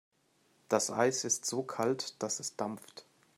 Das 0.67 0.89
Eis 0.89 1.25
ist 1.25 1.45
so 1.45 1.61
kalt, 1.61 2.15
dass 2.23 2.39
es 2.39 2.55
dampft. 2.55 3.05